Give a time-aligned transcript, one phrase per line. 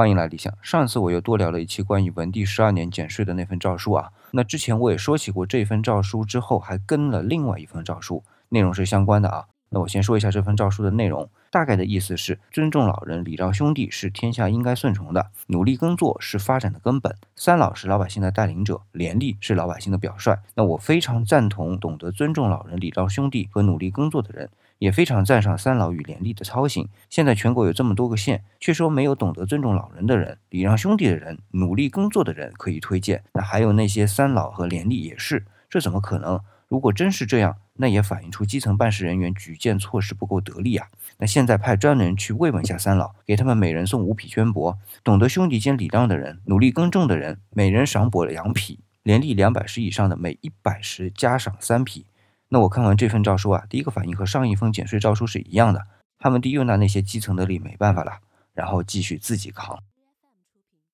[0.00, 0.50] 欢迎来理想。
[0.62, 4.08] 上次我又多聊了一期关于文帝十二年减税的那份诏书啊。
[4.30, 9.44] 那之前我也说起过这份诏书之后，还跟了另外一份诏书，内容是相关的啊。
[9.72, 20.36] 那我先说一下这份诏书的内容，大概的意思是尊重老人、礼让兄弟是天下应该顺从的，努力耕作是发展的根本，三老是老百姓的带领者，廉吏是老百姓的表率。
[20.54, 26.88] 那我非常赞同懂得尊重老人、礼让兄弟和努力耕作的人，也非常赞赏三老与廉吏的操行。
[27.08, 36.40] 现在全国有这么多个县，却说没有懂得尊重老人的人、礼让兄弟的人、努力耕作的人可以推荐，那还有那些三老和廉吏也是，这怎么可能？
[36.70, 40.86] 如果真是这样，那也反映出基层办事人员举荐措施不够得力啊。
[41.18, 52.06] 那现在派专人去慰问下三老，给他们每人送五匹绢帛，懂得兄弟间礼让的人，努力耕种的人，每人赏帛两匹，连立两百石以上的，每一百石加赏三匹。
[52.50, 55.88] 那我看完这份诏书啊，第一个反应和上一封减税诏书是一样的，
[56.20, 58.20] 他们的又拿那些基层的力没办法了，
[58.54, 59.76] 然后继续自己扛。